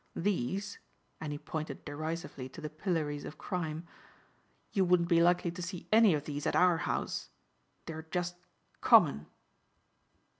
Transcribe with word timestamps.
These," 0.15 0.79
and 1.19 1.31
he 1.31 1.37
pointed 1.37 1.85
derisively 1.85 2.49
to 2.49 2.59
the 2.59 2.71
pillories 2.71 3.23
of 3.23 3.37
crime. 3.37 3.87
"You 4.71 4.83
wouldn't 4.83 5.09
be 5.09 5.21
likely 5.21 5.51
to 5.51 5.61
see 5.61 5.87
any 5.91 6.15
of 6.15 6.23
these 6.25 6.47
at 6.47 6.55
our 6.55 6.77
house. 6.77 7.29
They 7.85 7.93
are 7.93 8.07
just 8.09 8.35
common." 8.81 9.27